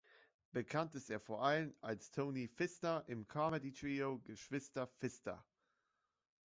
[0.51, 5.45] Bekannt ist er vor allem als "Toni Pfister" im Comedy-Trio "Geschwister Pfister".